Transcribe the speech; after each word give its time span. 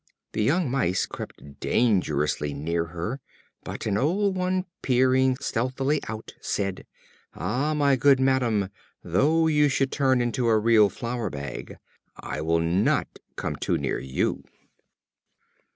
The 0.31 0.41
young 0.41 0.67
Mice 0.71 1.05
crept 1.05 1.59
dangerously 1.59 2.55
near 2.55 2.85
her, 2.85 3.21
but 3.63 3.85
an 3.85 3.99
old 3.99 4.35
one 4.35 4.65
peeping 4.81 5.35
stealthily 5.35 5.99
out 6.07 6.33
said: 6.41 6.87
"Ah, 7.35 7.75
my 7.75 7.95
good 7.97 8.19
madam, 8.19 8.69
though 9.03 9.45
you 9.45 9.69
should 9.69 9.91
turn 9.91 10.19
into 10.19 10.47
a 10.47 10.57
real 10.57 10.89
flour 10.89 11.29
bag, 11.29 11.77
I 12.15 12.41
will 12.41 12.61
not 12.61 13.19
come 13.35 13.55
too 13.57 13.77
near 13.77 13.99
you." 13.99 14.43